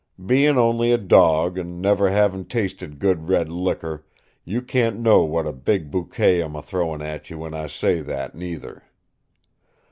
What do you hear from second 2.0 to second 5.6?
havin' tasted good red liquor, you can't know what a